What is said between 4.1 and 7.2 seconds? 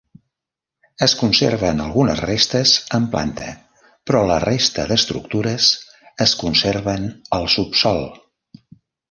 però la resta d'estructures es conserven